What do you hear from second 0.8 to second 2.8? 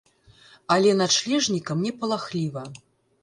начлежнікам не палахліва.